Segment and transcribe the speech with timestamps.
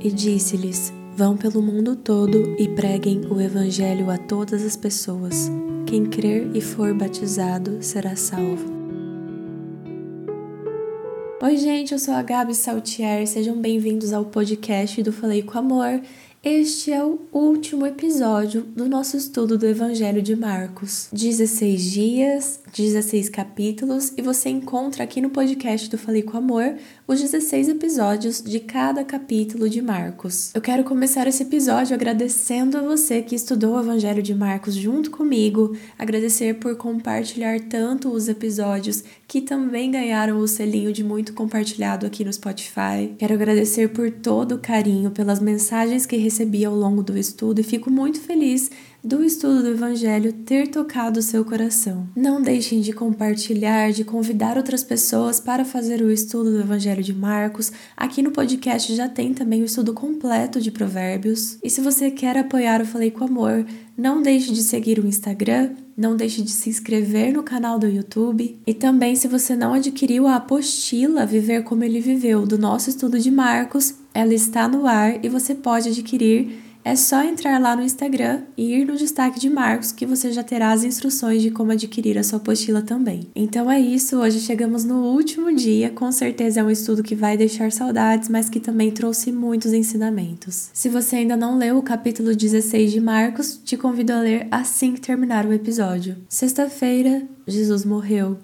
[0.00, 5.50] E disse-lhes: Vão pelo mundo todo e preguem o Evangelho a todas as pessoas.
[5.86, 8.78] Quem crer e for batizado será salvo.
[11.42, 16.00] Oi, gente, eu sou a Gabi Saltier, sejam bem-vindos ao podcast do Falei com Amor.
[16.44, 21.08] Este é o último episódio do nosso estudo do Evangelho de Marcos.
[21.12, 26.76] 16 dias, 16 capítulos, e você encontra aqui no podcast do Falei com Amor
[27.08, 30.54] os 16 episódios de cada capítulo de Marcos.
[30.54, 35.10] Eu quero começar esse episódio agradecendo a você que estudou o Evangelho de Marcos junto
[35.10, 42.06] comigo, agradecer por compartilhar tanto os episódios que também ganharam o selinho de muito compartilhado
[42.06, 43.12] aqui no Spotify.
[43.18, 47.64] Quero agradecer por todo o carinho, pelas mensagens que recebi ao longo do estudo e
[47.64, 48.70] fico muito feliz
[49.02, 52.08] do estudo do Evangelho ter tocado o seu coração.
[52.16, 57.14] Não deixem de compartilhar, de convidar outras pessoas para fazer o estudo do Evangelho de
[57.14, 57.70] Marcos.
[57.96, 61.58] Aqui no podcast já tem também o estudo completo de Provérbios.
[61.62, 63.64] E se você quer apoiar o Falei com Amor,
[63.96, 68.60] não deixe de seguir o Instagram, não deixe de se inscrever no canal do YouTube.
[68.66, 73.18] E também, se você não adquiriu a apostila Viver Como Ele Viveu do nosso estudo
[73.18, 77.82] de Marcos, ela está no ar e você pode adquirir é só entrar lá no
[77.82, 81.72] Instagram e ir no destaque de Marcos que você já terá as instruções de como
[81.72, 83.28] adquirir a sua apostila também.
[83.36, 87.36] Então é isso, hoje chegamos no último dia, com certeza é um estudo que vai
[87.36, 90.70] deixar saudades, mas que também trouxe muitos ensinamentos.
[90.72, 94.94] Se você ainda não leu o capítulo 16 de Marcos, te convido a ler assim
[94.94, 96.16] que terminar o episódio.
[96.26, 98.38] Sexta-feira, Jesus morreu.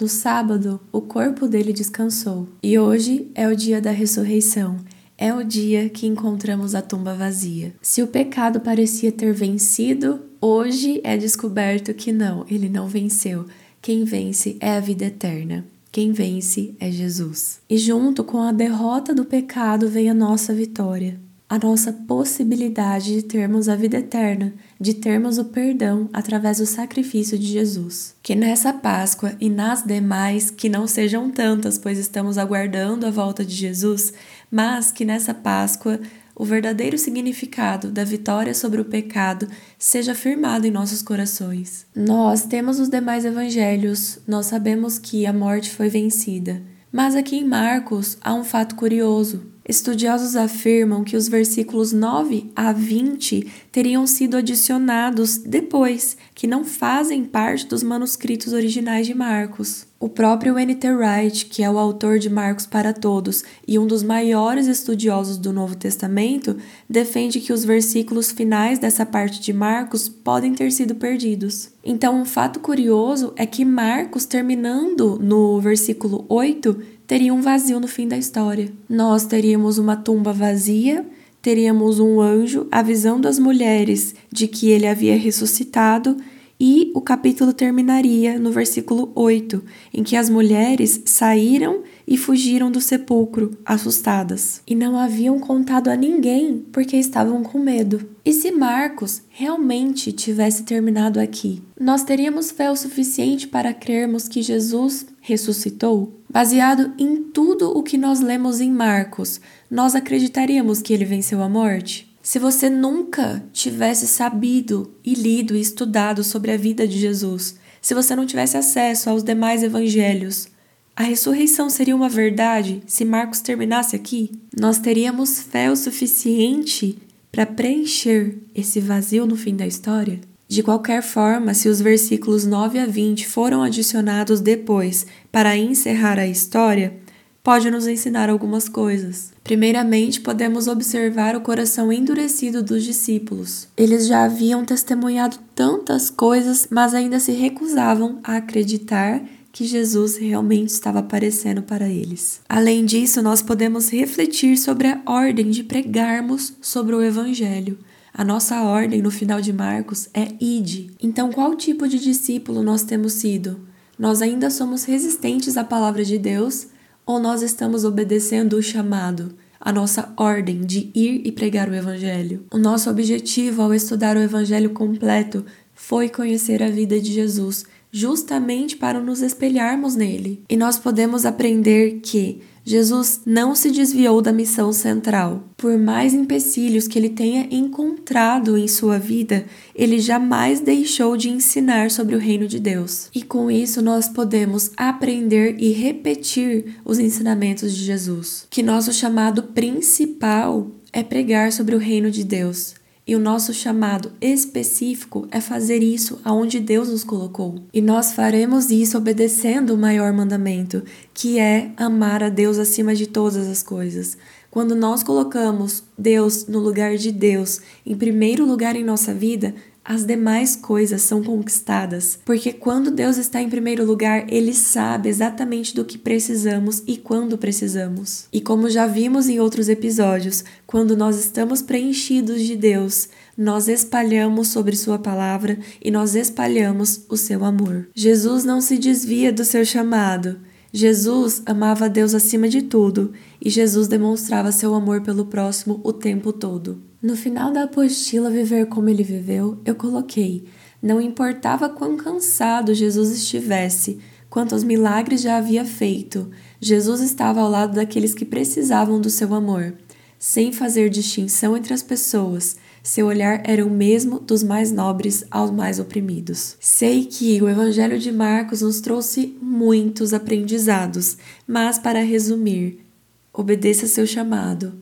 [0.00, 2.46] No sábado, o corpo dele descansou.
[2.62, 4.76] E hoje é o dia da ressurreição
[5.18, 7.74] é o dia que encontramos a tumba vazia.
[7.82, 13.44] Se o pecado parecia ter vencido, hoje é descoberto que não, ele não venceu.
[13.82, 15.66] Quem vence é a vida eterna.
[15.90, 17.60] Quem vence é Jesus.
[17.68, 23.22] E junto com a derrota do pecado vem a nossa vitória a nossa possibilidade de
[23.22, 28.14] termos a vida eterna, de termos o perdão através do sacrifício de Jesus.
[28.22, 33.44] Que nessa Páscoa e nas demais, que não sejam tantas, pois estamos aguardando a volta
[33.44, 34.12] de Jesus,
[34.50, 35.98] mas que nessa Páscoa
[36.38, 41.84] o verdadeiro significado da vitória sobre o pecado seja firmado em nossos corações.
[41.96, 46.62] Nós temos os demais evangelhos, nós sabemos que a morte foi vencida.
[46.92, 49.42] Mas aqui em Marcos há um fato curioso.
[49.68, 57.22] Estudiosos afirmam que os versículos 9 a 20 teriam sido adicionados depois, que não fazem
[57.22, 59.86] parte dos manuscritos originais de Marcos.
[60.00, 60.90] O próprio N.T.
[60.92, 65.52] Wright, que é o autor de Marcos para Todos e um dos maiores estudiosos do
[65.52, 66.56] Novo Testamento,
[66.88, 71.70] defende que os versículos finais dessa parte de Marcos podem ter sido perdidos.
[71.84, 77.88] Então, um fato curioso é que Marcos, terminando no versículo 8, teria um vazio no
[77.88, 78.70] fim da história.
[78.86, 81.04] Nós teríamos uma tumba vazia,
[81.40, 86.18] teríamos um anjo avisando as mulheres de que ele havia ressuscitado
[86.60, 89.62] e o capítulo terminaria no versículo 8,
[89.94, 95.96] em que as mulheres saíram e fugiram do sepulcro, assustadas, e não haviam contado a
[95.96, 98.08] ninguém porque estavam com medo.
[98.24, 104.42] E se Marcos realmente tivesse terminado aqui, nós teríamos fé o suficiente para crermos que
[104.42, 106.20] Jesus ressuscitou?
[106.28, 109.40] Baseado em tudo o que nós lemos em Marcos,
[109.70, 112.08] nós acreditaríamos que ele venceu a morte?
[112.22, 117.94] Se você nunca tivesse sabido e lido e estudado sobre a vida de Jesus, se
[117.94, 120.48] você não tivesse acesso aos demais evangelhos,
[120.96, 124.32] a ressurreição seria uma verdade se Marcos terminasse aqui?
[124.58, 126.98] Nós teríamos fé o suficiente
[127.30, 130.20] para preencher esse vazio no fim da história?
[130.48, 136.26] De qualquer forma, se os versículos 9 a 20 foram adicionados depois para encerrar a
[136.26, 136.94] história,
[137.42, 139.30] pode nos ensinar algumas coisas.
[139.44, 143.68] Primeiramente, podemos observar o coração endurecido dos discípulos.
[143.76, 149.22] Eles já haviam testemunhado tantas coisas, mas ainda se recusavam a acreditar
[149.52, 152.40] que Jesus realmente estava aparecendo para eles.
[152.48, 157.78] Além disso, nós podemos refletir sobre a ordem de pregarmos sobre o Evangelho.
[158.18, 160.90] A nossa ordem no final de Marcos é ide.
[161.00, 163.60] Então, qual tipo de discípulo nós temos sido?
[163.96, 166.66] Nós ainda somos resistentes à palavra de Deus
[167.06, 169.36] ou nós estamos obedecendo o chamado?
[169.60, 172.46] a nossa ordem de ir e pregar o Evangelho.
[172.52, 175.44] O nosso objetivo ao estudar o Evangelho completo
[175.74, 180.44] foi conhecer a vida de Jesus justamente para nos espelharmos nele.
[180.48, 185.42] E nós podemos aprender que Jesus não se desviou da missão central.
[185.56, 191.90] Por mais empecilhos que ele tenha encontrado em sua vida, ele jamais deixou de ensinar
[191.90, 193.08] sobre o reino de Deus.
[193.14, 198.46] E com isso nós podemos aprender e repetir os ensinamentos de Jesus.
[198.50, 202.74] Que nosso chamado principal é pregar sobre o reino de Deus.
[203.08, 207.54] E o nosso chamado específico é fazer isso aonde Deus nos colocou.
[207.72, 210.82] E nós faremos isso obedecendo o maior mandamento,
[211.14, 214.18] que é amar a Deus acima de todas as coisas.
[214.50, 219.54] Quando nós colocamos Deus no lugar de Deus, em primeiro lugar em nossa vida,
[219.88, 225.74] as demais coisas são conquistadas, porque quando Deus está em primeiro lugar, Ele sabe exatamente
[225.74, 228.26] do que precisamos e quando precisamos.
[228.30, 234.48] E como já vimos em outros episódios, quando nós estamos preenchidos de Deus, nós espalhamos
[234.48, 237.88] sobre Sua palavra e nós espalhamos o seu amor.
[237.94, 240.38] Jesus não se desvia do seu chamado.
[240.70, 246.30] Jesus amava Deus acima de tudo e Jesus demonstrava seu amor pelo próximo o tempo
[246.30, 246.87] todo.
[247.00, 250.44] No final da apostila Viver como ele viveu, eu coloquei:
[250.82, 256.28] não importava quão cansado Jesus estivesse, quantos milagres já havia feito,
[256.60, 259.74] Jesus estava ao lado daqueles que precisavam do seu amor.
[260.18, 265.52] Sem fazer distinção entre as pessoas, seu olhar era o mesmo dos mais nobres aos
[265.52, 266.56] mais oprimidos.
[266.58, 271.16] Sei que o Evangelho de Marcos nos trouxe muitos aprendizados,
[271.46, 272.84] mas para resumir,
[273.32, 274.74] obedeça seu chamado,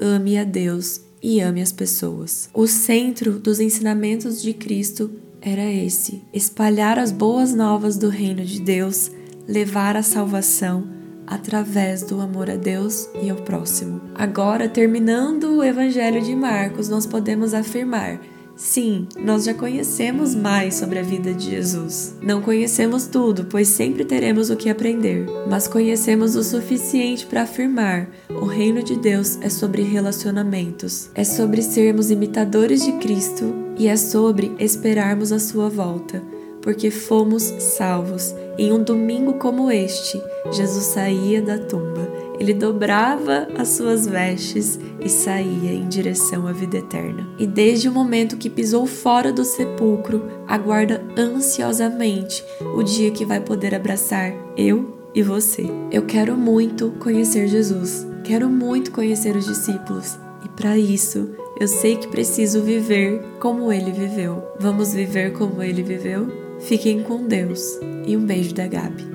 [0.00, 2.50] ame a Deus e ame as pessoas.
[2.52, 5.10] O centro dos ensinamentos de Cristo
[5.40, 9.10] era esse: espalhar as boas novas do reino de Deus,
[9.48, 10.86] levar a salvação
[11.26, 14.02] através do amor a Deus e ao próximo.
[14.14, 18.20] Agora, terminando o Evangelho de Marcos, nós podemos afirmar
[18.56, 22.14] Sim, nós já conhecemos mais sobre a vida de Jesus.
[22.22, 28.08] Não conhecemos tudo, pois sempre teremos o que aprender, mas conhecemos o suficiente para afirmar:
[28.30, 33.96] o reino de Deus é sobre relacionamentos, é sobre sermos imitadores de Cristo e é
[33.96, 36.22] sobre esperarmos a sua volta
[36.64, 37.42] porque fomos
[37.76, 38.34] salvos.
[38.56, 40.20] Em um domingo como este,
[40.50, 42.08] Jesus saía da tumba.
[42.38, 47.28] Ele dobrava as suas vestes e saía em direção à vida eterna.
[47.38, 52.44] E desde o momento que pisou fora do sepulcro, aguarda ansiosamente
[52.74, 55.66] o dia que vai poder abraçar eu e você.
[55.90, 58.06] Eu quero muito conhecer Jesus.
[58.24, 60.18] Quero muito conhecer os discípulos.
[60.44, 61.30] E para isso,
[61.60, 64.42] eu sei que preciso viver como ele viveu.
[64.58, 66.26] Vamos viver como ele viveu?
[66.60, 69.13] Fiquem com Deus e um beijo da Gabi.